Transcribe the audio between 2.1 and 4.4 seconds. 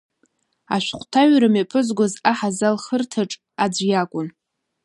аҳазалхырҭаҿ аӡә иакәын.